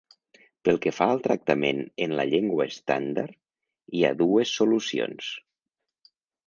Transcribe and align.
Pel 0.67 0.79
que 0.85 0.93
fa 0.99 1.07
al 1.15 1.21
tractament 1.27 1.83
en 2.07 2.17
la 2.21 2.25
llengua 2.31 2.67
estàndard, 2.73 3.39
hi 3.99 4.05
ha 4.09 4.15
dues 4.27 4.59
solucions. 4.63 5.35